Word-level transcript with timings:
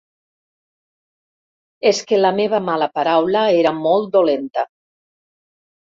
És 1.91 2.01
que 2.11 2.21
la 2.23 2.33
meva 2.41 2.63
mala 2.73 2.91
paraula 2.99 3.47
era 3.61 3.79
molt 3.87 4.13
dolenta. 4.21 4.69